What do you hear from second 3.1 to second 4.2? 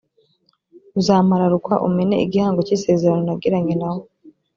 nagiranye na wo.